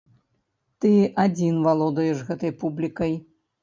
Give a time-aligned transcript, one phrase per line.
[0.85, 0.93] Ты
[1.25, 3.13] адзін валодаеш гэтай публікай.